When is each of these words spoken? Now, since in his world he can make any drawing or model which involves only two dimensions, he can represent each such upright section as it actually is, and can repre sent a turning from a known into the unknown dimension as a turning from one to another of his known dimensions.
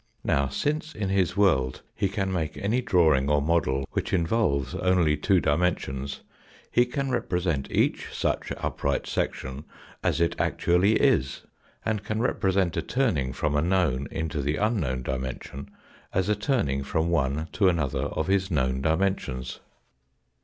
Now, 0.23 0.47
since 0.47 0.95
in 0.95 1.09
his 1.09 1.37
world 1.37 1.83
he 1.93 2.09
can 2.09 2.33
make 2.33 2.57
any 2.57 2.81
drawing 2.81 3.29
or 3.29 3.39
model 3.39 3.87
which 3.91 4.13
involves 4.13 4.73
only 4.73 5.15
two 5.15 5.39
dimensions, 5.39 6.21
he 6.71 6.87
can 6.87 7.11
represent 7.11 7.69
each 7.71 8.07
such 8.11 8.51
upright 8.57 9.05
section 9.05 9.63
as 10.01 10.19
it 10.19 10.35
actually 10.39 10.93
is, 10.93 11.43
and 11.85 12.03
can 12.03 12.17
repre 12.17 12.51
sent 12.51 12.75
a 12.77 12.81
turning 12.81 13.31
from 13.31 13.55
a 13.55 13.61
known 13.61 14.07
into 14.09 14.41
the 14.41 14.55
unknown 14.55 15.03
dimension 15.03 15.69
as 16.15 16.29
a 16.29 16.35
turning 16.35 16.81
from 16.83 17.11
one 17.11 17.47
to 17.51 17.69
another 17.69 18.05
of 18.05 18.25
his 18.25 18.49
known 18.49 18.81
dimensions. 18.81 19.59